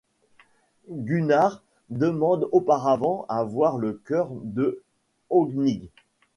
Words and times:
Gunnar 0.89 1.61
demande 1.91 2.49
auparavant 2.51 3.27
à 3.29 3.43
voir 3.43 3.77
le 3.77 3.93
cœur 4.03 4.29
de 4.31 4.81
Högni. 5.29 5.91